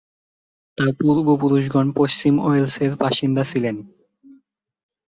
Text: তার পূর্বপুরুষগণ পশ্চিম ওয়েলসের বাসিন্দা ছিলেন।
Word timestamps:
তার 0.77 0.89
পূর্বপুরুষগণ 0.99 1.87
পশ্চিম 1.95 2.33
ওয়েলসের 2.39 2.91
বাসিন্দা 3.01 3.43
ছিলেন। 3.43 3.75